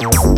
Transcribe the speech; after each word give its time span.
Bye. 0.00 0.31